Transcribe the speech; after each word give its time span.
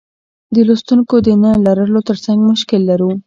د 0.53 0.55
لوستونکیو 0.67 1.19
د 1.25 1.29
نه 1.43 1.51
لرلو 1.65 1.99
ترڅنګ 2.09 2.39
مشکل 2.51 2.81
لرو. 2.89 3.11